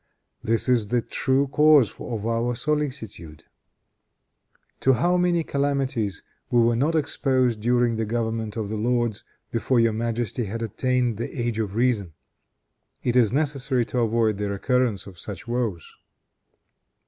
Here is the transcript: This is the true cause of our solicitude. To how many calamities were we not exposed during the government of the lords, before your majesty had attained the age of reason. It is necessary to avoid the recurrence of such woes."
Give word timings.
This 0.43 0.67
is 0.67 0.87
the 0.87 1.03
true 1.03 1.45
cause 1.45 1.93
of 1.99 2.25
our 2.25 2.55
solicitude. 2.55 3.43
To 4.79 4.93
how 4.93 5.15
many 5.15 5.43
calamities 5.43 6.23
were 6.49 6.65
we 6.71 6.75
not 6.75 6.95
exposed 6.95 7.61
during 7.61 7.97
the 7.97 8.05
government 8.05 8.57
of 8.57 8.69
the 8.69 8.77
lords, 8.77 9.23
before 9.51 9.79
your 9.79 9.93
majesty 9.93 10.45
had 10.45 10.63
attained 10.63 11.17
the 11.17 11.39
age 11.39 11.59
of 11.59 11.75
reason. 11.75 12.13
It 13.03 13.15
is 13.15 13.31
necessary 13.31 13.85
to 13.93 13.99
avoid 13.99 14.37
the 14.37 14.49
recurrence 14.49 15.05
of 15.05 15.19
such 15.19 15.47
woes." 15.47 15.93